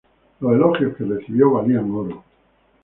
Los 0.39 0.53
elogios 0.53 0.95
que 0.97 1.03
recibió 1.03 1.51
valían 1.51 1.91
oro. 1.91 2.23